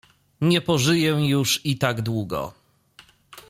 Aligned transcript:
Nie 0.41 0.61
pożyję 0.61 1.09
już 1.11 1.65
i 1.65 1.77
tak 1.77 2.01
długo. 2.01 2.53